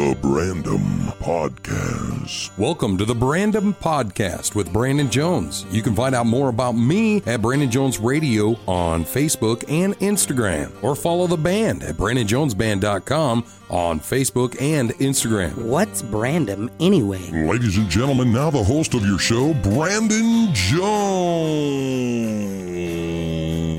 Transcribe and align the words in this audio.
The 0.00 0.16
Brandom 0.22 0.80
Podcast. 1.18 2.56
Welcome 2.56 2.96
to 2.96 3.04
the 3.04 3.14
Brandon 3.14 3.74
Podcast 3.74 4.54
with 4.54 4.72
Brandon 4.72 5.10
Jones. 5.10 5.66
You 5.70 5.82
can 5.82 5.94
find 5.94 6.14
out 6.14 6.24
more 6.24 6.48
about 6.48 6.72
me 6.72 7.22
at 7.26 7.42
Brandon 7.42 7.70
Jones 7.70 7.98
Radio 7.98 8.58
on 8.66 9.04
Facebook 9.04 9.62
and 9.68 9.94
Instagram, 9.98 10.72
or 10.82 10.96
follow 10.96 11.26
the 11.26 11.36
band 11.36 11.82
at 11.82 11.96
BrandonJonesBand.com 11.96 13.44
on 13.68 14.00
Facebook 14.00 14.58
and 14.58 14.92
Instagram. 14.92 15.54
What's 15.56 16.00
Brandom 16.00 16.70
anyway? 16.80 17.30
Ladies 17.30 17.76
and 17.76 17.90
gentlemen, 17.90 18.32
now 18.32 18.48
the 18.48 18.64
host 18.64 18.94
of 18.94 19.04
your 19.04 19.18
show, 19.18 19.52
Brandon 19.52 20.48
Jones. 20.54 21.80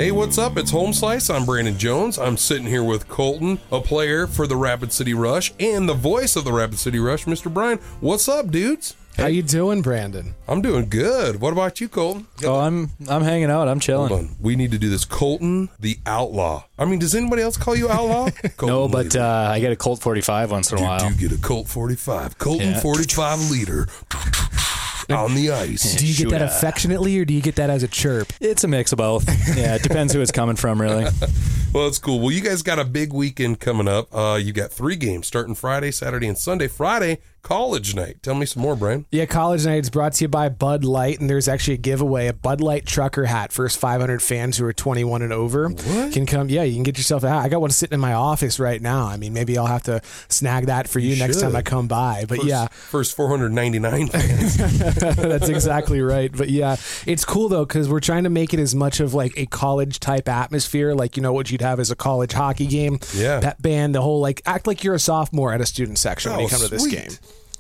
Hey, 0.02 0.10
what's 0.10 0.40
up? 0.40 0.58
It's 0.58 0.72
Homeslice. 0.72 1.32
I'm 1.32 1.46
Brandon 1.46 1.78
Jones. 1.78 2.18
I'm 2.18 2.36
sitting 2.36 2.66
here 2.66 2.84
with 2.84 3.08
Colton, 3.08 3.60
a 3.72 3.80
player 3.80 4.26
for 4.26 4.48
the 4.48 4.56
Rapid 4.56 4.92
City 4.92 5.14
Rush, 5.14 5.54
and 5.60 5.88
the 5.88 5.94
voice 5.94 6.36
of 6.36 6.44
the 6.44 6.52
Rapid 6.52 6.80
City 6.80 6.98
Rush, 6.98 7.26
Mr. 7.26 7.54
Brian. 7.54 7.78
What's 8.00 8.28
up, 8.28 8.50
dudes? 8.50 8.96
How 9.18 9.28
you 9.28 9.44
doing, 9.44 9.84
Brandon? 9.84 10.34
I'm 10.48 10.62
doing 10.64 10.90
good. 10.90 11.40
What 11.40 11.54
about 11.54 11.80
you, 11.82 11.88
Colton? 11.88 12.26
Oh, 12.44 12.56
I'm 12.62 12.90
I'm 13.10 13.22
hanging 13.22 13.52
out. 13.52 13.68
I'm 13.68 13.80
chilling. 13.80 14.08
Hold 14.08 14.22
on. 14.22 14.36
We 14.40 14.56
need 14.56 14.72
to 14.72 14.80
do 14.80 14.90
this. 14.90 15.06
Colton, 15.06 15.70
the 15.80 16.00
outlaw. 16.08 16.64
I 16.80 16.86
mean, 16.86 16.98
does 16.98 17.14
anybody 17.14 17.44
else 17.44 17.58
call 17.58 17.76
you 17.76 17.90
outlaw? 17.90 18.30
Colton 18.58 18.68
No, 18.68 18.88
but 18.88 19.16
uh, 19.16 19.50
I 19.52 19.60
get 19.60 19.72
a 19.72 19.76
Colt 19.76 20.02
45 20.02 20.50
once 20.50 20.72
in 20.72 20.80
a 20.80 20.82
you 20.82 20.88
while. 20.88 21.10
do 21.10 21.16
get 21.16 21.32
a 21.32 21.38
Colt 21.42 21.68
45. 21.68 22.40
Colton 22.40 22.70
Yeah. 22.70 22.80
45 22.80 23.52
Leiter 23.52 23.88
on 25.18 25.36
the 25.36 25.52
ice. 25.52 25.96
Do 25.96 26.06
you 26.06 26.16
get 26.16 26.30
that 26.32 26.42
affectionately 26.42 27.18
or 27.20 27.26
do 27.26 27.34
you 27.34 27.42
get 27.42 27.56
that 27.56 27.70
as 27.70 27.84
a 27.84 27.88
chirp? 27.88 28.32
It's 28.40 28.64
a 28.64 28.68
mix 28.68 28.92
of 28.92 28.98
both. 28.98 29.28
Yeah, 29.56 29.76
it 29.76 29.84
depends 29.84 30.14
who 30.14 30.22
it's 30.22 30.32
coming 30.32 30.56
from, 30.56 30.82
really. 30.82 31.06
Well, 31.74 31.88
it's 31.88 32.00
cool. 32.00 32.20
Well, 32.20 32.32
you 32.32 32.42
guys 32.42 32.64
got 32.64 32.80
a 32.80 32.84
big 32.84 33.14
weekend 33.14 33.62
coming 33.62 33.88
up. 33.88 34.14
Uh, 34.14 34.36
you 34.36 34.52
got 34.52 34.72
three 34.72 34.98
games 34.98 35.26
starting 35.28 35.56
Friday, 35.56 35.92
Saturday, 35.92 36.28
and 36.28 36.38
Sunday. 36.38 36.68
Friday, 36.68 37.20
college 37.44 37.96
night. 37.96 38.22
Tell 38.24 38.36
me 38.36 38.46
some 38.46 38.62
more, 38.64 38.76
Brian. 38.76 39.06
Yeah, 39.12 39.26
College 39.26 39.66
Night 39.66 39.84
is 39.84 39.90
brought 39.90 40.14
to 40.14 40.24
you 40.24 40.28
by 40.28 40.50
Bud 40.50 40.84
Light, 40.84 41.20
and 41.20 41.30
there's 41.30 41.48
actually 41.48 41.74
a 41.76 41.78
giveaway 41.78 42.28
a 42.28 42.34
Bud 42.34 42.62
Light 42.62 42.86
trucker 42.86 43.26
hat. 43.26 43.52
First 43.52 43.78
500 43.80 44.22
fans 44.22 44.58
who 44.58 44.66
are 44.66 44.74
21 44.74 45.22
and 45.22 45.34
over 45.34 45.70
can 46.12 46.26
come. 46.26 46.50
Yeah, 46.50 46.64
you 46.64 46.74
can 46.76 46.84
get 46.84 46.98
yourself 46.98 47.24
a 47.24 47.30
hat. 47.30 47.40
I 47.44 47.50
got 47.50 47.62
one 47.62 47.72
sitting 47.72 47.94
in 47.96 48.00
my 48.00 48.14
office 48.14 48.60
right 48.60 48.82
now. 48.82 49.06
I 49.08 49.18
mean, 49.18 49.34
maybe 49.34 49.58
I'll 49.58 49.66
have 49.68 49.84
to 49.84 50.02
snag 50.30 50.68
that 50.68 50.88
for 50.88 51.00
you, 51.00 51.10
You 51.16 51.20
next 51.20 51.42
time. 51.42 51.56
I 51.56 51.62
come 51.62 51.88
by. 51.88 52.26
But 52.28 52.38
First, 52.38 52.48
yeah, 52.48 52.68
First 52.68 53.16
499 53.16 54.08
fans. 54.10 54.58
That's 55.18 55.50
exactly 55.50 56.02
right. 56.02 56.32
But 56.36 56.50
yeah, 56.50 56.78
it's 57.06 57.26
cool 57.26 57.50
though 57.50 57.66
because 57.66 57.90
we're 57.90 58.00
trying 58.00 58.24
to 58.24 58.30
make 58.30 58.54
it 58.54 58.60
as 58.60 58.74
much 58.76 59.00
of 59.00 59.14
like 59.14 59.34
a 59.38 59.46
college 59.48 60.00
type 60.00 60.30
atmosphere, 60.30 60.94
like 60.94 61.18
you 61.18 61.24
know 61.24 61.34
what 61.34 61.52
you'd 61.52 61.62
have 61.62 61.80
as 61.80 61.92
a 61.92 61.96
college 61.96 62.34
hockey 62.34 62.68
game. 62.68 63.00
Yeah. 63.14 63.40
that 63.42 63.62
band, 63.62 63.96
the 63.96 64.02
whole 64.02 64.20
like 64.22 64.42
act 64.46 64.68
like 64.68 64.84
you're 64.84 64.96
a 64.96 65.00
sophomore 65.00 65.54
at 65.54 65.62
a 65.62 65.66
student 65.66 65.98
section 65.98 66.32
when 66.32 66.40
Oh, 66.42 66.44
you 66.44 66.50
come 66.50 66.62
to 66.62 66.68
this 66.68 66.88
game. 66.88 67.10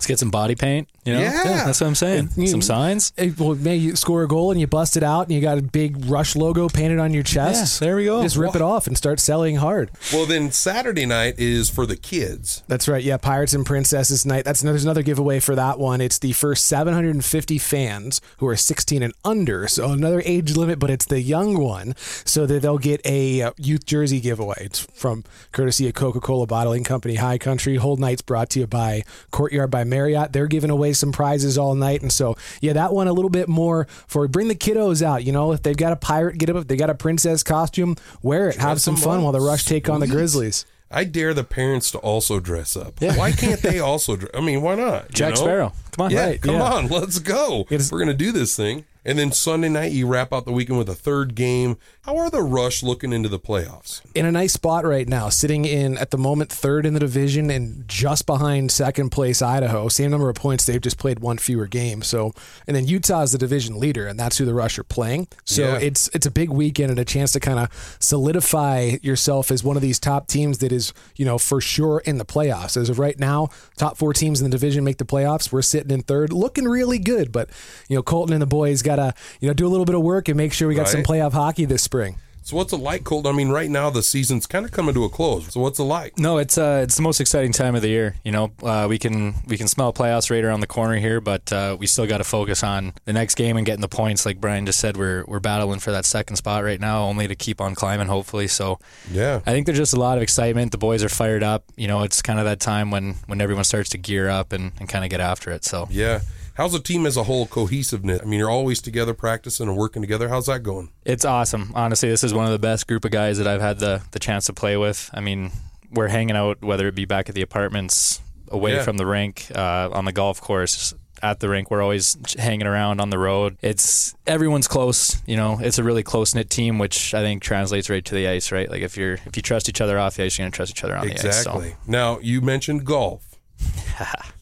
Let's 0.02 0.08
get 0.08 0.18
some 0.18 0.32
body 0.32 0.56
paint. 0.56 0.90
You 1.04 1.14
know, 1.14 1.20
Yeah. 1.22 1.64
that's 1.66 1.82
what 1.82 1.88
I'm 1.88 1.96
saying. 1.96 2.30
you- 2.38 2.48
some 2.48 2.62
signs. 2.62 3.12
Hey, 3.18 3.34
well, 3.38 3.56
maybe 3.56 3.80
you 3.80 3.96
score 3.96 4.24
a 4.24 4.28
goal 4.28 4.52
and 4.52 4.60
you 4.60 4.68
bust 4.68 4.96
it 4.98 5.04
out 5.04 5.24
and 5.28 5.32
you 5.32 5.42
got 5.42 5.58
a 5.58 5.62
big 5.62 6.06
Rush 6.06 6.36
logo 6.36 6.70
painted 6.70 7.00
on 7.00 7.14
your 7.14 7.24
chest. 7.24 7.82
Yeah, 7.82 7.88
there 7.88 7.96
we 7.96 8.06
go. 8.06 8.22
Just 8.22 8.36
rip 8.38 8.56
it 8.56 8.62
off 8.62 8.86
and 8.88 8.96
start 8.98 9.20
selling 9.20 9.56
hard. 9.56 9.90
well, 10.14 10.26
then 10.26 10.52
Saturday 10.52 11.06
night 11.06 11.36
is 11.40 11.70
for 11.70 11.86
the 11.86 11.96
kids. 11.96 12.62
That's 12.68 12.88
right. 12.88 13.04
Yeah, 13.04 13.18
Pirates 13.18 13.54
and 13.54 13.66
Princesses 13.66 14.26
Night. 14.26 14.46
That's 14.46 14.62
there's 14.62 14.84
another 14.84 15.02
giveaway 15.04 15.40
for 15.40 15.56
that 15.56 15.80
one. 15.80 16.02
It's 16.02 16.20
the 16.20 16.34
first 16.34 16.66
750 16.68 17.58
fans 17.58 18.22
who 18.38 18.48
are 18.48 18.56
16 18.56 19.02
and 19.02 19.14
under, 19.26 19.68
so 19.68 19.92
another 19.92 20.22
age 20.26 20.56
limit, 20.56 20.78
but 20.80 20.90
it's 20.90 21.06
the 21.06 21.22
young 21.22 21.58
one, 21.58 21.96
so 22.26 22.46
that 22.46 22.62
they'll 22.62 22.78
get 22.78 23.02
a 23.06 23.42
uh, 23.42 23.52
youth 23.58 23.86
jersey 23.86 24.20
giveaway. 24.20 24.56
It's 24.62 24.80
from 24.94 25.24
courtesy 25.52 25.88
of 25.88 25.96
Coca-Cola 25.96 26.46
Bottling 26.48 26.84
Company, 26.84 27.16
High 27.16 27.38
Country. 27.40 27.78
Whole 27.78 27.98
night's 27.98 28.22
brought 28.22 28.50
to 28.52 28.60
you 28.60 28.68
by 28.68 29.04
Courtyard 29.32 29.72
by 29.72 29.84
Marriott. 29.84 30.32
They're 30.34 30.48
giving 30.48 30.70
away 30.70 30.91
some 30.94 31.12
prizes 31.12 31.58
all 31.58 31.76
night, 31.76 32.02
and 32.02 32.12
so 32.12 32.36
yeah, 32.62 32.74
that 32.74 32.94
one 32.94 33.08
a 33.08 33.14
little 33.14 33.30
bit 33.30 33.48
more 33.50 33.88
for 34.08 34.28
bring 34.28 34.48
the 34.48 34.56
kiddos 34.56 35.02
out. 35.02 35.24
You 35.24 35.32
know, 35.32 35.52
if 35.52 35.62
they've 35.64 35.76
got 35.78 35.92
a 35.94 35.96
pirate 35.98 36.38
get 36.38 36.50
up, 36.50 36.56
if 36.58 36.68
they 36.68 36.76
got 36.78 36.90
a 36.90 36.96
princess 36.96 37.44
costume, 37.44 37.96
wear 38.22 38.50
it, 38.50 38.58
have 38.58 38.82
some 38.82 38.96
fun 38.96 39.18
up. 39.18 39.24
while 39.24 39.32
the 39.32 39.42
Rush 39.42 39.66
take 39.66 39.90
on 39.90 40.00
the 40.00 40.08
Grizzlies. 40.08 40.66
I 40.94 41.06
dare 41.06 41.34
the 41.34 41.46
parents 41.46 41.90
to 41.92 42.00
also 42.00 42.42
dress 42.42 42.76
up. 42.76 43.00
Why 43.02 43.32
can't 43.32 43.62
they 43.62 43.80
also 43.80 44.18
dress? 44.18 44.32
I 44.34 44.42
mean, 44.42 44.62
why 44.62 44.76
not? 44.76 45.10
Jack 45.12 45.36
know? 45.36 45.42
Sparrow. 45.42 45.74
Come 45.92 46.06
on. 46.06 46.12
Yeah, 46.12 46.26
Right, 46.26 46.42
come 46.42 46.56
yeah. 46.56 46.64
on, 46.64 46.88
let's 46.90 47.20
go. 47.20 47.62
It's- 47.70 47.90
We're 47.92 48.00
gonna 48.00 48.14
do 48.14 48.34
this 48.34 48.58
thing, 48.58 48.84
and 49.06 49.18
then 49.20 49.32
Sunday 49.32 49.70
night 49.70 49.92
you 49.92 50.08
wrap 50.08 50.32
out 50.34 50.46
the 50.46 50.52
weekend 50.52 50.78
with 50.78 50.90
a 50.90 50.96
third 50.96 51.36
game. 51.36 51.78
How 52.04 52.18
are 52.18 52.30
the 52.30 52.42
Rush 52.42 52.82
looking 52.84 53.14
into 53.14 53.30
the 53.30 53.40
playoffs? 53.40 54.02
in 54.16 54.26
a 54.26 54.32
nice 54.32 54.54
spot 54.54 54.84
right 54.86 55.08
now, 55.08 55.30
sitting 55.30 55.66
in 55.66 55.98
at 55.98 56.12
the 56.12 56.18
moment 56.18 56.52
third 56.52 56.86
in 56.86 56.94
the 56.94 57.00
division 57.00 57.50
and 57.50 57.88
just 57.88 58.26
behind 58.26 58.72
second 58.72 59.10
place 59.12 59.42
Idaho. 59.42 59.88
Same 59.88 60.12
number 60.12 60.30
of 60.30 60.36
points. 60.36 60.66
They've 60.66 60.82
just 60.82 60.98
played 60.98 61.20
one 61.20 61.38
fewer 61.38 61.68
game. 61.68 62.02
So, 62.02 62.34
and 62.68 62.76
then 62.76 62.88
Utah 62.88 63.22
is 63.22 63.32
the 63.32 63.38
division 63.38 63.80
leader, 63.80 64.08
and 64.08 64.20
that's 64.20 64.38
who 64.38 64.46
the 64.46 64.54
Rush 64.54 64.78
are 64.80 64.84
playing. 64.84 65.28
So 65.46 65.64
Yeah. 65.64 65.78
it's 65.78 66.10
it's 66.14 66.26
a 66.26 66.32
big 66.32 66.50
weekend 66.50 66.90
and 66.92 67.00
a 67.00 67.06
chance 67.06 67.32
to 67.34 67.40
kind 67.40 67.60
of 67.60 67.70
solidify 68.00 68.98
yourself 69.02 69.50
as 69.52 69.64
one 69.64 69.76
of 69.76 69.82
these 69.82 70.00
top 70.00 70.28
teams 70.28 70.58
that 70.60 70.72
is 70.72 70.94
you 71.16 71.26
know 71.26 71.38
for 71.38 71.62
sure 71.62 72.00
in 72.06 72.18
the 72.18 72.26
playoffs. 72.26 72.76
As 72.78 72.90
of 72.90 73.00
right 73.00 73.18
now, 73.20 73.50
top 73.78 73.98
four 73.98 74.14
teams 74.14 74.42
in 74.42 74.46
the 74.50 74.52
division 74.52 74.84
make 74.84 74.98
the 74.98 75.06
playoffs. 75.06 75.52
We're 75.52 75.62
sitting 75.62 75.92
in 75.92 76.02
third, 76.04 76.34
looking 76.34 76.66
really 76.66 77.00
good. 77.00 77.32
But 77.32 77.50
you 77.88 77.96
know, 77.96 78.04
Colton 78.04 78.34
and 78.34 78.42
the 78.42 78.46
boys 78.48 78.82
got 78.82 78.91
to 78.98 79.14
you 79.40 79.48
know 79.48 79.54
do 79.54 79.68
a 79.68 79.70
little 79.70 79.86
bit 79.86 79.96
of 79.96 80.02
work 80.02 80.28
and 80.28 80.38
make 80.38 80.54
sure 80.54 80.68
we 80.68 80.76
got 80.76 80.88
some 80.88 81.04
playoff 81.04 81.34
hockey 81.34 81.66
this 81.66 81.82
spring. 81.84 82.18
So 82.44 82.58
what's 82.58 82.74
it 82.74 82.78
like, 82.78 83.04
Colt? 83.04 83.28
I 83.28 83.34
mean, 83.34 83.50
right 83.50 83.70
now 83.70 83.92
the 83.92 84.02
season's 84.02 84.48
kind 84.48 84.66
of 84.66 84.72
coming 84.72 84.96
to 84.96 85.04
a 85.04 85.10
close. 85.10 85.54
So 85.54 85.60
what's 85.60 85.78
it 85.78 85.84
like? 85.84 86.18
No, 86.18 86.40
it's 86.40 86.58
uh, 86.58 86.82
it's 86.84 86.96
the 86.96 87.04
most 87.04 87.22
exciting 87.22 87.52
time 87.52 87.76
of 87.76 87.84
the 87.84 87.88
year. 87.88 88.16
You 88.26 88.32
know, 88.32 88.52
uh, 88.64 88.88
we 88.90 88.98
can 88.98 89.36
we 89.46 89.58
can 89.58 89.68
smell 89.68 89.94
playoffs 89.94 90.32
right 90.32 90.44
around 90.44 90.60
the 90.62 90.68
corner 90.68 90.96
here, 90.96 91.22
but 91.22 91.54
uh, 91.54 91.78
we 91.80 91.86
still 91.86 92.08
got 92.08 92.18
to 92.18 92.24
focus 92.24 92.64
on 92.64 92.94
the 93.06 93.14
next 93.14 93.36
game 93.36 93.58
and 93.58 93.66
getting 93.66 93.82
the 93.82 93.88
points. 93.88 94.26
Like 94.26 94.42
Brian 94.42 94.66
just 94.66 94.80
said, 94.80 94.98
we're 94.98 95.24
we're 95.28 95.40
battling 95.40 95.80
for 95.80 95.92
that 95.92 96.04
second 96.04 96.36
spot 96.38 96.64
right 96.64 96.80
now, 96.82 97.04
only 97.04 97.28
to 97.28 97.36
keep 97.36 97.62
on 97.62 97.76
climbing, 97.76 98.08
hopefully. 98.08 98.48
So 98.48 98.80
Yeah. 99.12 99.42
I 99.46 99.52
think 99.52 99.68
there's 99.68 99.78
just 99.78 99.94
a 99.94 100.00
lot 100.00 100.18
of 100.18 100.24
excitement. 100.24 100.72
The 100.72 100.80
boys 100.80 101.04
are 101.04 101.10
fired 101.10 101.44
up. 101.44 101.66
You 101.78 101.88
know, 101.88 102.02
it's 102.02 102.24
kind 102.24 102.40
of 102.40 102.46
that 102.46 102.60
time 102.60 102.90
when 102.90 103.18
when 103.28 103.40
everyone 103.40 103.66
starts 103.66 103.92
to 103.92 104.00
gear 104.00 104.30
up 104.30 104.52
and, 104.52 104.72
and 104.80 104.90
kind 104.90 105.06
of 105.06 105.12
get 105.12 105.20
after 105.22 105.52
it. 105.52 105.64
So 105.64 105.88
Yeah. 105.92 106.22
How's 106.56 106.74
the 106.74 106.80
team 106.80 107.06
as 107.06 107.18
a 107.18 107.24
whole 107.24 107.46
cohesiveness? 107.48 108.20
I 108.22 108.26
mean, 108.26 108.40
you're 108.40 108.50
always 108.50 108.82
together 108.82 109.14
practicing 109.14 109.68
and 109.68 109.78
working 109.78 110.02
together. 110.02 110.30
How's 110.30 110.48
that 110.48 110.64
going? 110.64 110.90
It's 111.06 111.26
awesome. 111.26 111.72
Honestly, 111.76 112.10
this 112.10 112.24
is 112.24 112.34
one 112.34 112.46
of 112.46 112.52
the 112.52 112.60
best 112.60 112.88
group 112.88 113.06
of 113.06 113.12
guys 113.12 113.38
that 113.38 113.48
I've 113.48 113.62
had 113.62 113.80
the, 113.80 114.02
the 114.12 114.20
chance 114.20 114.46
to 114.48 114.54
play 114.54 114.76
with. 114.78 115.10
I 115.14 115.22
mean, 115.22 115.52
we're 115.92 116.10
hanging 116.10 116.36
out, 116.36 116.62
whether 116.62 116.88
it 116.88 116.96
be 116.96 117.06
back 117.06 117.30
at 117.30 117.36
the 117.36 117.42
apartments, 117.42 118.22
away 118.50 118.76
Yeah. 118.76 118.84
from 118.84 118.98
the 118.98 119.06
rink, 119.06 119.48
uh, 119.56 119.90
on 119.94 120.06
the 120.06 120.12
golf 120.12 120.42
course, 120.42 120.94
at 121.24 121.40
the 121.40 121.48
rink. 121.48 121.72
We're 121.72 121.82
always 121.82 122.18
hanging 122.38 122.68
around 122.68 123.00
on 123.00 123.12
the 123.12 123.18
road. 123.20 123.56
It's 123.62 124.14
everyone's 124.28 124.68
close. 124.68 125.22
You 125.26 125.38
know, 125.38 125.60
it's 125.62 125.78
a 125.78 125.84
really 125.84 126.04
close 126.04 126.36
knit 126.36 126.50
team, 126.50 126.80
which 126.80 127.14
I 127.14 127.22
think 127.22 127.44
translates 127.44 127.90
right 127.90 128.04
to 128.06 128.16
the 128.16 128.28
ice. 128.28 128.52
Right, 128.52 128.70
like 128.70 128.82
if 128.82 128.98
you're 128.98 129.14
if 129.14 129.38
you 129.38 129.42
trust 129.44 129.70
each 129.70 129.82
other 129.82 129.98
off 130.00 130.16
the 130.18 130.24
ice, 130.24 130.38
you're 130.38 130.46
gonna 130.46 130.52
trust 130.52 130.72
each 130.72 130.84
other 130.84 130.98
on 130.98 131.06
the 131.08 131.14
ice. 131.14 131.24
Exactly. 131.24 131.70
So. 131.70 131.76
Now, 131.88 132.20
you 132.20 132.42
mentioned 132.42 132.86
golf. 132.86 133.31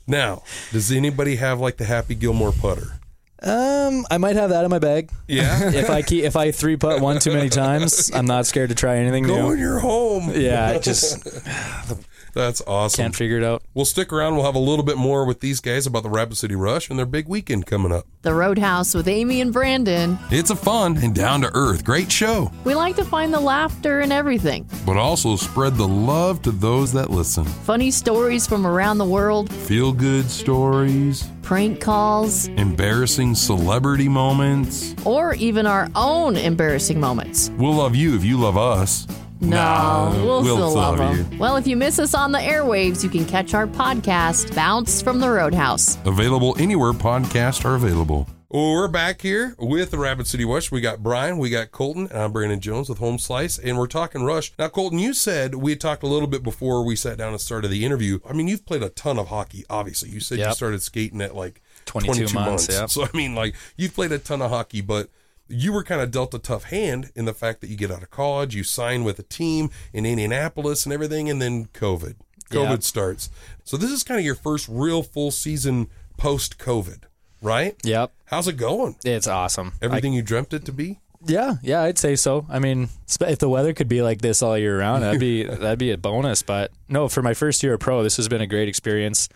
Now, 0.10 0.44
does 0.72 0.92
anybody 0.92 1.36
have 1.38 1.60
like 1.60 1.78
the 1.78 1.86
Happy 1.86 2.16
Gilmore 2.16 2.52
putter? 2.52 3.00
Um, 3.42 4.06
I 4.12 4.18
might 4.18 4.36
have 4.36 4.50
that 4.50 4.66
in 4.66 4.70
my 4.70 4.80
bag. 4.80 5.10
Yeah. 5.28 5.70
if 5.74 5.90
I 5.90 6.02
keep, 6.02 6.26
if 6.26 6.36
I 6.36 6.52
three 6.52 6.76
putt 6.76 7.00
one 7.02 7.20
too 7.20 7.32
many 7.32 7.50
times, 7.50 8.12
I'm 8.14 8.26
not 8.26 8.46
scared 8.46 8.70
to 8.70 8.76
try 8.76 8.98
anything 8.98 9.24
Go 9.24 9.48
new. 9.48 9.52
in 9.54 9.60
your 9.60 9.80
home. 9.80 10.32
Yeah, 10.36 10.68
I 10.68 10.80
just 10.80 11.24
That's 12.34 12.62
awesome. 12.68 13.04
can't 13.04 13.16
figure 13.16 13.38
it 13.38 13.44
out. 13.44 13.64
We'll 13.74 13.86
stick 13.86 14.12
around. 14.14 14.36
We'll 14.36 14.46
have 14.46 14.56
a 14.56 14.60
little 14.60 14.86
bit 14.86 14.98
more 14.98 15.26
with 15.26 15.40
these 15.40 15.60
guys 15.60 15.86
about 15.88 16.04
the 16.04 16.10
Rapid 16.10 16.38
City 16.38 16.56
Rush 16.56 16.90
and 16.90 16.98
their 17.00 17.06
big 17.06 17.28
weekend 17.28 17.66
coming 17.66 17.92
up. 17.92 18.06
The 18.22 18.34
Roadhouse 18.34 18.94
with 18.94 19.08
Amy 19.08 19.42
and 19.42 19.52
Brandon. 19.54 20.18
It's 20.32 20.50
a 20.50 20.56
fun 20.56 20.98
and 20.98 21.16
down 21.16 21.42
to 21.42 21.52
earth, 21.54 21.84
great 21.86 22.12
show, 22.12 22.52
We 22.64 22.76
like 22.76 22.96
to 22.98 23.06
find 23.06 23.34
the 23.34 23.40
laughter 23.40 24.02
in 24.02 24.12
everything. 24.12 24.68
but 24.86 24.98
also 24.98 25.36
spread 25.36 25.76
the 25.76 25.88
love 25.88 26.42
to 26.44 26.52
those 26.52 26.92
that 26.94 27.10
listen. 27.10 27.46
Funny 27.46 27.92
stories 27.92 28.46
from 28.48 28.66
around 28.68 28.98
the 28.98 29.06
world, 29.06 29.52
Feel 29.54 29.92
good 29.94 30.30
stories, 30.30 31.28
prank 31.42 31.80
calls, 31.82 32.48
embarrassing 32.50 33.36
celebrity 33.36 34.08
moments. 34.10 34.94
or 35.06 35.34
even 35.36 35.66
our 35.66 35.88
own 35.96 36.36
embarrassing 36.36 37.00
moments. 37.00 37.50
We'll 37.58 37.74
love 37.74 37.96
you 37.96 38.16
if 38.16 38.24
you 38.24 38.38
love 38.38 38.58
us. 38.58 39.08
No, 39.42 40.12
we'll, 40.16 40.44
we'll 40.44 40.56
still 40.56 40.74
love 40.74 41.00
love 41.00 41.18
them. 41.18 41.38
Well, 41.40 41.56
if 41.56 41.66
you 41.66 41.78
miss 41.78 41.98
us 41.98 42.14
on 42.14 42.32
the 42.32 42.40
airwaves, 42.40 43.04
you 43.04 43.10
can 43.10 43.26
catch 43.26 43.54
our 43.54 43.68
podcast, 43.68 44.54
Bounce 44.54 45.02
from 45.02 45.20
the 45.20 45.30
Roadhouse. 45.30 45.98
Available 46.06 46.56
anywhere 46.60 46.92
podcasts 46.92 47.64
are 47.64 47.76
available. 47.76 48.28
Well, 48.52 48.72
we're 48.74 48.88
back 48.88 49.22
here 49.22 49.56
with 49.60 49.92
the 49.92 50.00
Rapid 50.00 50.26
City 50.26 50.44
Rush. 50.44 50.72
We 50.72 50.82
got 50.82 51.04
Brian, 51.04 51.38
we 51.38 51.52
got 51.52 51.72
Colton, 51.72 52.08
and 52.08 52.18
I'm 52.18 52.32
Brandon 52.32 52.60
Jones 52.60 52.90
with 52.90 53.00
Homeslice, 53.00 53.64
and 53.64 53.78
we're 53.78 53.86
talking 53.86 54.24
Rush. 54.24 54.52
Now, 54.58 54.70
Colton, 54.70 54.98
you 54.98 55.14
said 55.14 55.54
we 55.56 55.72
had 55.72 55.80
talked 55.80 56.02
a 56.02 56.08
little 56.08 56.28
bit 56.28 56.42
before 56.42 56.84
we 56.84 56.96
sat 56.96 57.20
down 57.20 57.32
and 57.32 57.40
started 57.40 57.68
the 57.70 57.86
interview. 57.86 58.20
I 58.28 58.34
mean, 58.34 58.48
you've 58.48 58.66
played 58.66 58.82
a 58.82 58.90
ton 58.90 59.20
of 59.20 59.28
hockey, 59.28 59.66
obviously. 59.70 60.10
You 60.10 60.20
said 60.20 60.40
you 60.40 60.52
started 60.52 60.82
skating 60.82 61.22
at 61.22 61.36
like 61.36 61.62
22 61.86 62.34
months, 62.34 62.68
yep. 62.70 62.90
So, 62.90 63.04
I 63.04 63.16
mean, 63.16 63.36
like, 63.36 63.54
you've 63.78 63.94
played 63.94 64.12
a 64.12 64.18
ton 64.18 64.42
of 64.42 64.50
hockey, 64.50 64.82
but 64.82 65.10
you 65.50 65.74
were 65.74 65.84
kind 65.84 66.00
of 66.02 66.12
dealt 66.12 66.34
a 66.34 66.40
tough 66.40 66.66
hand 66.66 67.12
in 67.16 67.26
the 67.26 67.34
fact 67.34 67.60
that 67.62 67.68
you 67.70 67.76
get 67.76 67.92
out 67.92 68.04
of 68.04 68.12
college, 68.12 68.56
you 68.56 68.64
sign 68.64 69.04
with 69.04 69.20
a 69.20 69.24
team 69.24 69.70
in 69.94 70.06
Indianapolis 70.06 70.86
and 70.86 70.94
everything, 70.94 71.30
and 71.30 71.42
then 71.42 71.66
COVID. 71.74 72.16
COVID 72.52 72.70
Yeah. 72.70 72.78
starts. 72.80 73.30
So 73.64 73.76
this 73.78 73.92
is 73.92 74.04
kind 74.04 74.20
of 74.20 74.26
your 74.26 74.36
first 74.36 74.68
real 74.70 75.04
full 75.04 75.32
season 75.32 75.88
post 76.18 76.58
COVID, 76.58 77.02
right? 77.42 77.76
Yep. 77.84 78.12
How's 78.26 78.48
it 78.48 78.58
going? 78.58 78.96
It's 79.04 79.28
awesome. 79.28 79.74
Everything 79.82 80.14
you 80.14 80.22
dreamt 80.22 80.54
it 80.54 80.66
to 80.66 80.72
be? 80.72 81.00
Yeah, 81.26 81.56
yeah, 81.62 81.82
I'd 81.82 81.98
say 81.98 82.16
so. 82.16 82.46
I 82.50 82.60
mean, 82.60 82.88
if 83.22 83.40
the 83.40 83.50
weather 83.50 83.74
could 83.74 83.90
be 83.90 84.02
like 84.02 84.22
this 84.22 84.42
all 84.42 84.58
year 84.58 84.80
round, 84.80 85.04
that'd 85.04 85.20
be 85.20 85.44
that'd 85.44 85.80
be 85.80 85.92
a 85.92 85.98
bonus. 85.98 86.44
But 86.44 86.72
no, 86.88 87.10
for 87.10 87.22
my 87.22 87.34
first 87.34 87.62
year 87.62 87.74
of 87.74 87.82
pro, 87.82 88.04
this 88.04 88.18
has 88.18 88.30
been 88.30 88.42
a 88.42 88.48
great 88.48 88.70
experience. 88.70 89.28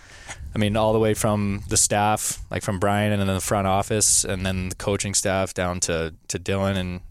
I 0.55 0.59
mean, 0.59 0.77
all 0.77 0.93
the 0.93 0.99
way 0.99 1.13
from 1.13 1.63
the 1.67 1.77
staff, 1.77 2.39
like 2.49 2.63
from 2.63 2.79
Brian 2.79 3.11
and 3.11 3.19
then 3.19 3.27
the 3.27 3.41
front 3.41 3.67
office, 3.67 4.23
and 4.23 4.45
then 4.45 4.69
the 4.69 4.75
coaching 4.75 5.13
staff 5.13 5.53
down 5.53 5.79
to, 5.81 6.13
to 6.29 6.39
Dylan 6.39 6.77
and 6.77 7.01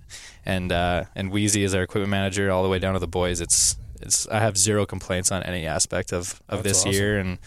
and 0.47 0.73
uh, 0.73 1.05
and 1.15 1.31
Wheezy 1.31 1.65
as 1.65 1.75
our 1.75 1.83
equipment 1.83 2.11
manager, 2.11 2.51
all 2.51 2.63
the 2.63 2.69
way 2.69 2.79
down 2.79 2.95
to 2.95 3.01
the 3.01 3.09
boys. 3.09 3.41
It's 3.41 3.77
it's 4.01 4.27
I 4.29 4.41
have 4.41 4.57
zero 4.57 4.87
complaints 4.87 5.31
on 5.31 5.43
any 5.43 5.67
aspect 5.67 6.13
of, 6.13 6.43
of 6.49 6.63
That's 6.63 6.63
this 6.63 6.81
awesome. 6.81 6.93
year, 6.93 7.19
and 7.19 7.39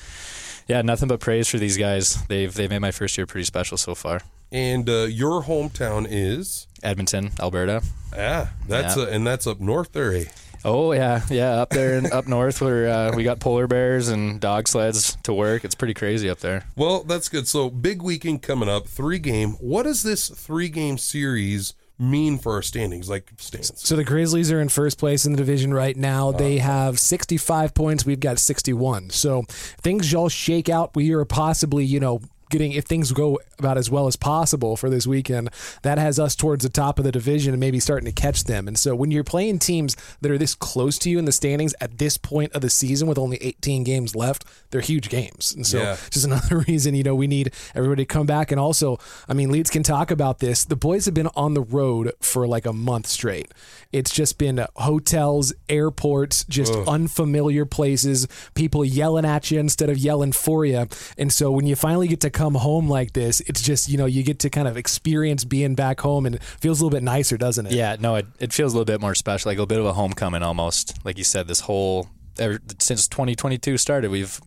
yeah, 0.67 0.81
nothing 0.81 1.07
but 1.07 1.19
praise 1.19 1.47
for 1.47 1.57
these 1.57 1.77
guys. 1.77 2.25
They've 2.27 2.53
they've 2.53 2.69
made 2.69 2.79
my 2.79 2.91
first 2.91 3.17
year 3.17 3.25
pretty 3.25 3.45
special 3.45 3.77
so 3.77 3.95
far. 3.95 4.21
And 4.51 4.89
uh, 4.89 5.03
your 5.03 5.43
hometown 5.43 6.07
is 6.09 6.67
Edmonton, 6.83 7.31
Alberta. 7.39 7.81
ah, 8.17 8.51
that's 8.67 8.95
Yeah. 8.95 9.03
uh, 9.03 9.07
and 9.07 9.25
that's 9.27 9.47
up 9.47 9.59
north 9.59 9.91
there. 9.91 10.13
Eh? 10.13 10.25
Oh 10.63 10.93
yeah, 10.93 11.21
yeah, 11.29 11.51
up 11.61 11.69
there 11.69 11.97
and 11.97 12.11
up 12.11 12.25
north 12.27 12.59
where 12.61 12.87
uh, 12.89 13.15
we 13.15 13.23
got 13.23 13.39
polar 13.39 13.67
bears 13.67 14.07
and 14.07 14.39
dog 14.39 14.67
sleds 14.67 15.15
to 15.23 15.33
work. 15.33 15.63
It's 15.63 15.75
pretty 15.75 15.93
crazy 15.93 16.27
up 16.29 16.39
there. 16.39 16.65
Well, 16.75 17.03
that's 17.03 17.29
good. 17.29 17.47
So 17.47 17.69
big 17.69 18.01
weekend 18.01 18.41
coming 18.41 18.67
up, 18.69 18.87
three 18.87 19.19
game. 19.19 19.51
What 19.59 19.85
is 19.85 20.01
this 20.01 20.29
three 20.29 20.69
game 20.69 20.97
series 20.97 21.75
mean 21.97 22.37
for 22.37 22.53
our 22.53 22.61
standings? 22.61 23.09
Like 23.09 23.31
stands. 23.37 23.71
So 23.87 23.95
the 23.95 24.03
Grizzlies 24.03 24.51
are 24.51 24.61
in 24.61 24.69
first 24.69 24.97
place 24.97 25.25
in 25.25 25.31
the 25.31 25.37
division 25.37 25.73
right 25.73 25.95
now. 25.95 26.31
They 26.31 26.59
uh-huh. 26.59 26.71
have 26.71 26.99
65 26.99 27.73
points. 27.73 28.05
We've 28.05 28.19
got 28.19 28.39
61. 28.39 29.11
So 29.11 29.43
things 29.81 30.13
all 30.13 30.29
shake 30.29 30.69
out. 30.69 30.95
We 30.95 31.13
are 31.13 31.25
possibly, 31.25 31.85
you 31.85 31.99
know, 31.99 32.21
getting 32.49 32.71
if 32.73 32.85
things 32.85 33.11
go 33.11 33.39
about 33.59 33.77
as 33.77 33.89
well 33.89 34.07
as 34.07 34.15
possible 34.15 34.75
for 34.77 34.89
this 34.89 35.07
weekend. 35.07 35.49
That 35.81 35.97
has 35.97 36.19
us 36.19 36.35
towards 36.35 36.63
the 36.63 36.69
top 36.69 36.99
of 36.99 37.05
the 37.05 37.11
division 37.11 37.53
and 37.53 37.59
maybe 37.59 37.79
starting 37.79 38.05
to 38.05 38.11
catch 38.11 38.43
them. 38.45 38.67
And 38.67 38.77
so 38.77 38.95
when 38.95 39.11
you're 39.11 39.23
playing 39.23 39.59
teams 39.59 39.95
that 40.21 40.31
are 40.31 40.37
this 40.37 40.55
close 40.55 40.97
to 40.99 41.09
you 41.09 41.19
in 41.19 41.25
the 41.25 41.31
standings 41.31 41.73
at 41.81 41.97
this 41.97 42.17
point 42.17 42.51
of 42.53 42.61
the 42.61 42.69
season 42.69 43.07
with 43.07 43.17
only 43.17 43.37
18 43.41 43.83
games 43.83 44.15
left, 44.15 44.45
they're 44.71 44.81
huge 44.81 45.09
games. 45.09 45.53
And 45.55 45.65
so 45.65 45.77
Yeah. 45.79 45.97
just 46.09 46.25
another 46.31 46.59
reason, 46.67 46.95
you 46.95 47.03
know, 47.03 47.15
we 47.15 47.27
need 47.27 47.51
everybody 47.73 48.03
to 48.03 48.07
come 48.07 48.25
back. 48.25 48.51
And 48.51 48.59
also, 48.59 48.99
I 49.27 49.33
mean, 49.33 49.51
Leeds 49.51 49.69
can 49.69 49.83
talk 49.83 50.11
about 50.11 50.39
this. 50.39 50.65
The 50.65 50.75
boys 50.75 51.05
have 51.05 51.13
been 51.13 51.29
on 51.35 51.53
the 51.53 51.61
road 51.61 52.11
for 52.21 52.47
like 52.47 52.65
a 52.65 52.73
month 52.73 53.07
straight. 53.07 53.51
It's 53.95 54.11
just 54.11 54.37
been 54.37 54.65
hotels, 54.75 55.53
airports, 55.69 56.43
just 56.49 56.73
unfamiliar 56.85 57.65
places, 57.65 58.27
people 58.53 58.83
yelling 58.83 59.23
at 59.23 59.51
you 59.51 59.59
instead 59.59 59.89
of 59.89 59.97
yelling 59.97 60.33
for 60.33 60.65
you. 60.65 60.85
And 61.17 61.31
so 61.31 61.49
when 61.49 61.65
you 61.65 61.77
finally 61.77 62.09
get 62.09 62.19
to 62.21 62.29
come 62.29 62.55
home 62.55 62.89
like 62.89 63.13
this, 63.13 63.39
it's 63.41 63.61
just, 63.61 63.87
you 63.87 63.97
know, 63.97 64.05
you 64.05 64.21
get 64.21 64.39
to 64.39 64.49
kind 64.49 64.67
of 64.67 64.75
experience 64.75 65.45
being 65.45 65.75
back 65.75 66.01
home 66.01 66.25
and 66.25 66.35
it 66.35 66.43
feels 66.43 66.81
a 66.81 66.83
little 66.83 66.97
bit 66.97 67.03
nicer, 67.03 67.37
doesn't 67.37 67.67
it? 67.67 67.71
Yeah, 67.71 67.95
no, 67.97 68.15
it, 68.15 68.25
it 68.37 68.51
feels 68.51 68.73
a 68.73 68.75
little 68.75 68.83
bit 68.83 68.99
more 68.99 69.15
special, 69.15 69.49
like 69.49 69.59
a 69.59 69.65
bit 69.65 69.79
of 69.79 69.85
a 69.85 69.93
homecoming 69.93 70.43
almost. 70.43 71.05
Like 71.05 71.17
you 71.17 71.23
said, 71.23 71.47
this 71.47 71.61
whole 71.61 72.09
ever, 72.37 72.59
since 72.79 73.07
2022 73.07 73.77
started, 73.77 74.11
we've 74.11 74.41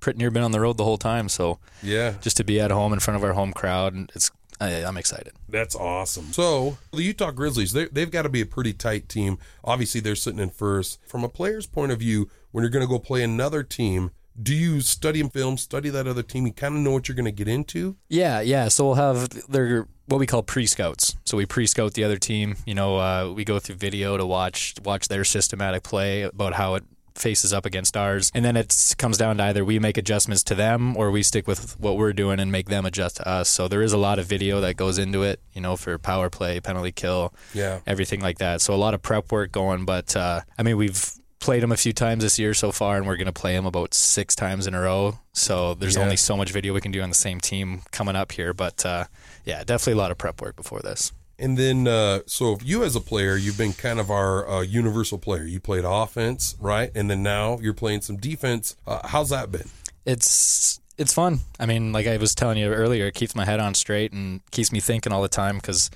pretty 0.00 0.18
near 0.18 0.32
been 0.32 0.42
on 0.42 0.50
the 0.50 0.60
road 0.60 0.76
the 0.76 0.82
whole 0.84 0.98
time. 0.98 1.28
So 1.28 1.60
Yeah, 1.84 2.14
just 2.20 2.36
to 2.38 2.44
be 2.44 2.60
at 2.60 2.72
home 2.72 2.92
in 2.92 2.98
front 2.98 3.16
of 3.16 3.22
our 3.22 3.34
home 3.34 3.52
crowd, 3.52 3.94
and 3.94 4.10
it's 4.16 4.32
I, 4.60 4.84
I'm 4.84 4.96
excited. 4.96 5.32
That's 5.48 5.74
awesome. 5.74 6.32
So 6.32 6.78
the 6.92 7.02
Utah 7.02 7.30
Grizzlies, 7.30 7.72
they, 7.72 7.86
they've 7.86 8.10
got 8.10 8.22
to 8.22 8.28
be 8.28 8.40
a 8.40 8.46
pretty 8.46 8.72
tight 8.72 9.08
team. 9.08 9.38
Obviously, 9.64 10.00
they're 10.00 10.16
sitting 10.16 10.40
in 10.40 10.50
first. 10.50 10.98
From 11.06 11.24
a 11.24 11.28
player's 11.28 11.66
point 11.66 11.92
of 11.92 11.98
view, 11.98 12.28
when 12.50 12.62
you're 12.62 12.70
going 12.70 12.84
to 12.84 12.88
go 12.88 12.98
play 12.98 13.22
another 13.22 13.62
team, 13.62 14.10
do 14.40 14.54
you 14.54 14.80
study 14.80 15.20
in 15.20 15.30
film, 15.30 15.58
study 15.58 15.90
that 15.90 16.06
other 16.06 16.22
team? 16.22 16.46
You 16.46 16.52
kind 16.52 16.76
of 16.76 16.80
know 16.80 16.92
what 16.92 17.08
you're 17.08 17.16
going 17.16 17.24
to 17.24 17.32
get 17.32 17.48
into. 17.48 17.96
Yeah, 18.08 18.40
yeah. 18.40 18.68
So 18.68 18.86
we'll 18.86 18.94
have 18.94 19.28
their 19.48 19.88
what 20.06 20.18
we 20.18 20.26
call 20.26 20.42
pre-scouts. 20.42 21.16
So 21.24 21.36
we 21.36 21.44
pre-scout 21.44 21.94
the 21.94 22.04
other 22.04 22.16
team. 22.16 22.56
You 22.64 22.74
know, 22.74 22.98
uh, 22.98 23.32
we 23.34 23.44
go 23.44 23.58
through 23.58 23.76
video 23.76 24.16
to 24.16 24.24
watch 24.24 24.74
watch 24.84 25.08
their 25.08 25.24
systematic 25.24 25.82
play 25.82 26.22
about 26.22 26.54
how 26.54 26.76
it 26.76 26.84
faces 27.18 27.52
up 27.52 27.66
against 27.66 27.96
ours, 27.96 28.30
and 28.34 28.44
then 28.44 28.56
it 28.56 28.94
comes 28.98 29.18
down 29.18 29.36
to 29.38 29.44
either 29.44 29.64
we 29.64 29.78
make 29.78 29.96
adjustments 29.98 30.42
to 30.44 30.54
them 30.54 30.96
or 30.96 31.10
we 31.10 31.22
stick 31.22 31.46
with 31.46 31.78
what 31.80 31.96
we're 31.96 32.12
doing 32.12 32.38
and 32.40 32.50
make 32.52 32.68
them 32.68 32.86
adjust 32.86 33.16
to 33.16 33.28
us. 33.28 33.48
So 33.48 33.68
there 33.68 33.82
is 33.82 33.92
a 33.92 33.98
lot 33.98 34.18
of 34.18 34.26
video 34.26 34.60
that 34.60 34.76
goes 34.76 34.98
into 34.98 35.22
it. 35.22 35.40
You 35.52 35.60
know, 35.60 35.76
for 35.76 35.98
power 35.98 36.30
play, 36.30 36.60
penalty 36.60 36.92
kill, 36.92 37.34
Yeah. 37.52 37.80
everything 37.86 38.20
like 38.20 38.38
that. 38.38 38.60
So 38.60 38.74
a 38.74 38.76
lot 38.76 38.94
of 38.94 39.02
prep 39.02 39.32
work 39.32 39.50
going. 39.52 39.84
But 39.84 40.14
uh, 40.16 40.42
I 40.58 40.62
mean, 40.62 40.76
we've 40.76 41.12
played 41.40 41.62
them 41.62 41.70
a 41.72 41.76
few 41.76 41.92
times 41.92 42.22
this 42.24 42.38
year 42.38 42.52
so 42.54 42.72
far, 42.72 42.96
and 42.96 43.06
we're 43.06 43.16
going 43.16 43.26
to 43.26 43.32
play 43.32 43.54
them 43.54 43.66
about 43.66 43.94
six 43.94 44.34
times 44.34 44.66
in 44.66 44.74
a 44.74 44.80
row. 44.80 45.18
So 45.32 45.74
there's 45.74 45.96
Yeah. 45.96 46.02
only 46.02 46.16
so 46.16 46.36
much 46.36 46.50
video 46.52 46.74
we 46.74 46.80
can 46.80 46.90
do 46.92 47.00
on 47.00 47.08
the 47.10 47.14
same 47.14 47.40
team 47.40 47.82
coming 47.92 48.16
up 48.16 48.32
here. 48.32 48.52
But 48.52 48.84
uh, 48.86 49.04
yeah, 49.44 49.62
definitely 49.64 49.94
a 49.94 49.96
lot 50.02 50.10
of 50.10 50.18
prep 50.18 50.40
work 50.40 50.56
before 50.56 50.80
this. 50.80 51.12
And 51.38 51.56
then, 51.56 51.86
uh, 51.86 52.20
so 52.26 52.52
if 52.52 52.64
you 52.66 52.82
as 52.82 52.96
a 52.96 53.00
player, 53.00 53.36
you've 53.36 53.56
been 53.58 53.72
kind 53.72 54.00
of 54.00 54.10
our 54.10 54.48
uh, 54.48 54.60
universal 54.62 55.18
player. 55.18 55.44
You 55.44 55.60
played 55.60 55.84
offense, 55.84 56.56
right? 56.60 56.90
And 56.94 57.08
then 57.08 57.22
now 57.22 57.58
you're 57.60 57.74
playing 57.74 58.00
some 58.00 58.16
defense. 58.16 58.74
Uh, 58.86 59.06
how's 59.06 59.30
that 59.30 59.52
been? 59.52 59.68
It's 60.04 60.80
it's 60.96 61.14
fun. 61.14 61.40
I 61.60 61.66
mean, 61.66 61.92
like 61.92 62.08
I 62.08 62.16
was 62.16 62.34
telling 62.34 62.58
you 62.58 62.72
earlier, 62.72 63.06
it 63.06 63.14
keeps 63.14 63.36
my 63.36 63.44
head 63.44 63.60
on 63.60 63.74
straight 63.74 64.12
and 64.12 64.40
keeps 64.50 64.72
me 64.72 64.80
thinking 64.80 65.12
all 65.12 65.22
the 65.22 65.28
time 65.28 65.56
because. 65.56 65.90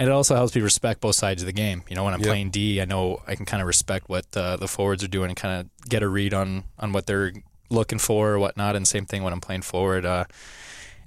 And 0.00 0.08
it 0.08 0.12
also 0.12 0.36
helps 0.36 0.54
me 0.54 0.62
respect 0.62 1.00
both 1.00 1.16
sides 1.16 1.42
of 1.42 1.46
the 1.46 1.52
game. 1.52 1.82
You 1.88 1.96
know, 1.96 2.04
when 2.04 2.14
I'm 2.14 2.20
Yep. 2.20 2.28
playing 2.28 2.50
D, 2.50 2.80
I 2.80 2.84
know 2.84 3.20
I 3.26 3.34
can 3.34 3.44
kind 3.46 3.60
of 3.60 3.66
respect 3.66 4.08
what 4.08 4.26
uh, 4.36 4.56
the 4.56 4.68
forwards 4.68 5.02
are 5.02 5.08
doing 5.08 5.28
and 5.28 5.36
kind 5.36 5.60
of 5.60 5.88
get 5.88 6.04
a 6.04 6.08
read 6.08 6.32
on 6.32 6.62
on 6.78 6.92
what 6.92 7.06
they're 7.06 7.32
looking 7.68 7.98
for 7.98 8.30
or 8.30 8.38
whatnot. 8.38 8.76
And 8.76 8.86
same 8.86 9.06
thing 9.06 9.24
when 9.24 9.32
I'm 9.32 9.40
playing 9.40 9.62
forward. 9.62 10.06
Uh, 10.06 10.24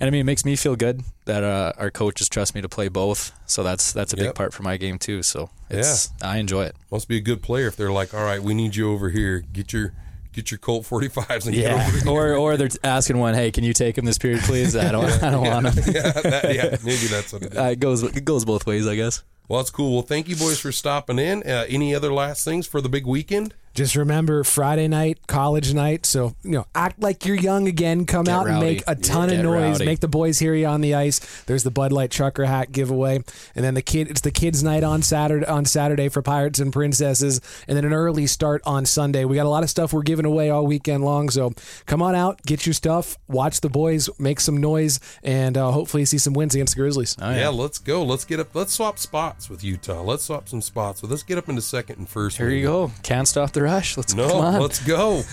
and 0.01 0.07
I 0.07 0.09
mean, 0.11 0.21
it 0.21 0.25
makes 0.25 0.43
me 0.43 0.55
feel 0.57 0.75
good 0.75 1.01
that 1.25 1.43
uh, 1.43 1.71
our 1.77 1.91
coaches 1.91 2.27
trust 2.27 2.55
me 2.55 2.61
to 2.61 2.67
play 2.69 2.89
both. 2.89 3.31
So 3.45 3.63
that's 3.63 3.93
that's 3.93 4.11
a 4.13 4.17
big 4.17 4.25
Yep. 4.25 4.35
part 4.35 4.53
for 4.53 4.63
my 4.63 4.75
game 4.77 4.97
too. 4.99 5.23
So 5.23 5.49
it's 5.69 6.09
I 6.21 6.37
enjoy 6.39 6.65
it. 6.65 6.75
Must 6.91 7.07
be 7.07 7.17
a 7.17 7.21
good 7.21 7.41
player 7.41 7.67
if 7.67 7.75
they're 7.77 7.91
like, 7.91 8.13
all 8.13 8.23
right, 8.23 8.41
we 8.41 8.53
need 8.53 8.75
you 8.75 8.91
over 8.91 9.09
here. 9.09 9.39
Get 9.53 9.71
your 9.71 9.93
get 10.33 10.49
your 10.49 10.57
Colt 10.57 10.85
45s 10.85 11.45
and 11.45 11.53
get 11.55 11.71
over 11.71 11.97
here. 11.99 12.09
or 12.09 12.33
or 12.35 12.57
they're 12.57 12.69
asking 12.83 13.17
one, 13.19 13.33
hey, 13.33 13.51
can 13.51 13.63
you 13.63 13.73
take 13.73 13.97
him 13.97 14.05
this 14.05 14.17
period, 14.17 14.41
please? 14.41 14.75
I 14.75 14.91
don't 14.91 15.23
I 15.23 15.29
don't 15.31 15.45
want 15.47 15.67
him. 15.67 15.83
yeah, 15.95 16.11
that, 16.11 16.55
yeah, 16.55 16.77
maybe 16.83 17.07
that's 17.07 17.31
what 17.33 17.43
it 17.43 17.51
is. 17.53 17.57
Uh, 17.57 17.63
it 17.65 17.79
goes 17.79 18.03
it 18.03 18.25
goes 18.25 18.43
both 18.45 18.65
ways, 18.65 18.87
I 18.87 18.95
guess. 18.95 19.23
Well, 19.47 19.59
that's 19.59 19.69
cool. 19.71 19.91
Well, 19.93 20.01
thank 20.03 20.29
you, 20.29 20.35
boys, 20.37 20.59
for 20.59 20.71
stopping 20.71 21.19
in. 21.19 21.43
Uh, 21.43 21.65
any 21.67 21.93
other 21.93 22.13
last 22.13 22.45
things 22.45 22.65
for 22.67 22.79
the 22.79 22.87
big 22.87 23.05
weekend? 23.05 23.53
Just 23.73 23.95
remember 23.95 24.43
Friday 24.43 24.87
night, 24.87 25.19
college 25.27 25.73
night. 25.73 26.05
So, 26.05 26.35
you 26.43 26.51
know, 26.51 26.65
act 26.75 26.99
like 27.01 27.25
you're 27.25 27.37
young 27.37 27.67
again. 27.67 28.05
Come 28.05 28.25
Get 28.25 28.33
out 28.33 28.47
and 28.47 28.59
make 28.59 28.83
a 28.85 28.95
ton 28.95 29.29
Yeah, 29.29 29.35
of 29.37 29.43
noise. 29.45 29.71
rowdy. 29.73 29.85
Make 29.85 30.01
the 30.01 30.07
boys 30.09 30.39
hear 30.39 30.53
you 30.53 30.65
on 30.65 30.81
the 30.81 30.93
ice. 30.93 31.19
There's 31.43 31.63
the 31.63 31.71
Bud 31.71 31.91
Light 31.93 32.11
trucker 32.11 32.45
hat 32.45 32.71
giveaway. 32.73 33.23
And 33.55 33.63
then 33.63 33.73
the 33.73 33.81
kid 33.81 34.09
it's 34.09 34.21
the 34.21 34.31
kids 34.31 34.61
night 34.61 34.83
on 34.83 35.01
Saturday 35.01 35.45
on 35.45 35.63
Saturday 35.65 36.09
for 36.09 36.21
Pirates 36.21 36.59
and 36.59 36.73
Princesses. 36.73 37.39
And 37.67 37.77
then 37.77 37.85
an 37.85 37.93
early 37.93 38.27
start 38.27 38.61
on 38.65 38.85
Sunday. 38.85 39.23
We 39.23 39.35
got 39.37 39.45
a 39.45 39.49
lot 39.49 39.63
of 39.63 39.69
stuff 39.69 39.93
we're 39.93 40.01
giving 40.03 40.25
away 40.25 40.49
all 40.49 40.65
weekend 40.65 41.05
long. 41.05 41.29
So 41.29 41.53
come 41.85 42.01
on 42.01 42.13
out, 42.13 42.41
get 42.43 42.65
your 42.65 42.73
stuff, 42.73 43.17
watch 43.29 43.61
the 43.61 43.69
boys, 43.69 44.09
make 44.19 44.41
some 44.41 44.57
noise, 44.57 44.99
and 45.23 45.57
uh, 45.57 45.71
hopefully 45.71 46.03
see 46.05 46.17
some 46.17 46.33
wins 46.33 46.53
against 46.55 46.75
the 46.75 46.81
Grizzlies. 46.81 47.15
Oh, 47.21 47.31
yeah. 47.31 47.47
let's 47.49 47.77
go. 47.77 48.03
Let's 48.03 48.25
get 48.25 48.39
up. 48.41 48.53
Let's 48.53 48.73
swap 48.73 48.99
spots 48.99 49.49
with 49.49 49.63
Utah. 49.63 50.01
Let's 50.01 50.23
swap 50.25 50.49
some 50.49 50.61
spots. 50.61 51.01
So 51.01 51.07
let's 51.07 51.23
get 51.23 51.37
up 51.37 51.47
into 51.47 51.61
second 51.61 51.99
and 51.99 52.09
first. 52.09 52.37
Here 52.37 52.49
you 52.49 52.63
go. 52.63 52.91
Can't 53.03 53.27
stop 53.27 53.51
the 53.51 53.60
rush. 53.61 53.97
Let's 53.97 54.13
No, 54.13 54.27
come 54.29 54.41
on. 54.41 54.61
let's 54.61 54.79
go. 54.85 55.23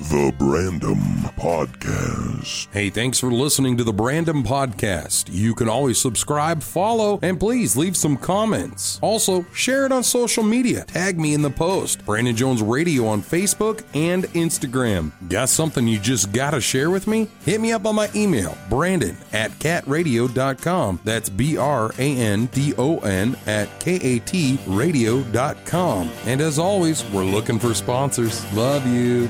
The 0.00 0.32
Brandom 0.38 0.96
Podcast. 1.36 2.68
Hey, 2.72 2.88
thanks 2.88 3.20
for 3.20 3.30
listening 3.30 3.76
to 3.76 3.84
the 3.84 3.92
Brandon 3.92 4.42
Podcast. 4.42 5.28
You 5.30 5.54
can 5.54 5.68
always 5.68 6.00
subscribe, 6.00 6.62
follow, 6.62 7.18
and 7.20 7.38
please 7.38 7.76
leave 7.76 7.98
some 7.98 8.16
comments. 8.16 8.98
Also, 9.02 9.44
share 9.52 9.84
it 9.84 9.92
on 9.92 10.02
social 10.02 10.42
media. 10.42 10.84
Tag 10.86 11.18
me 11.20 11.34
in 11.34 11.42
the 11.42 11.50
post. 11.50 12.06
Brandon 12.06 12.34
Jones 12.34 12.62
Radio 12.62 13.06
on 13.08 13.20
Facebook 13.20 13.82
and 13.92 14.24
Instagram. 14.28 15.12
Got 15.28 15.50
something 15.50 15.86
you 15.86 15.98
just 15.98 16.32
gotta 16.32 16.62
share 16.62 16.88
with 16.88 17.06
me? 17.06 17.28
Hit 17.44 17.60
me 17.60 17.72
up 17.72 17.84
on 17.84 17.94
my 17.94 18.08
email, 18.14 18.56
brandon 18.70 19.18
at 19.34 19.50
katradio.com. 19.58 21.00
That's 21.04 21.28
B 21.28 21.58
R 21.58 21.90
A 21.98 22.16
N 22.16 22.46
D 22.46 22.72
O 22.78 23.00
N 23.00 23.36
at 23.46 23.68
K 23.80 23.96
A 23.96 24.18
T 24.20 24.58
radio.com. 24.66 26.10
And 26.24 26.40
as 26.40 26.58
always, 26.58 27.04
we're 27.10 27.24
looking 27.24 27.58
for 27.60 27.74
sponsors. 27.74 28.50
Love 28.54 28.86
you. 28.86 29.28